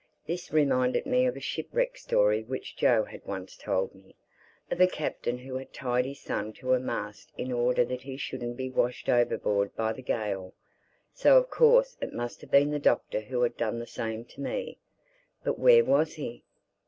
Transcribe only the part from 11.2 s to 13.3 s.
of course it must have been the Doctor